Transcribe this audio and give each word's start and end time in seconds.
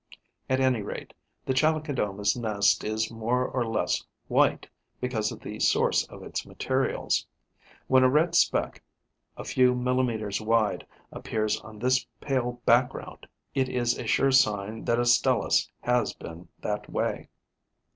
At 0.49 0.59
any 0.59 0.81
rate, 0.81 1.13
the 1.45 1.53
Chalicodoma's 1.53 2.35
nest 2.35 2.83
is 2.83 3.11
more 3.11 3.45
or 3.47 3.67
less 3.67 4.03
white 4.27 4.67
because 4.99 5.31
of 5.31 5.41
the 5.41 5.59
source 5.59 6.07
of 6.07 6.23
its 6.23 6.43
materials. 6.43 7.27
When 7.85 8.03
a 8.03 8.09
red 8.09 8.33
speck, 8.33 8.81
a 9.37 9.43
few 9.43 9.75
millimetres 9.75 10.41
wide, 10.41 10.87
appears 11.11 11.59
on 11.61 11.77
this 11.77 12.03
pale 12.19 12.61
background, 12.65 13.27
it 13.53 13.69
is 13.69 13.95
a 13.99 14.07
sure 14.07 14.31
sign 14.31 14.85
that 14.85 14.97
a 14.97 15.05
Stelis 15.05 15.69
has 15.81 16.13
been 16.13 16.47
that 16.61 16.89
way. 16.89 17.29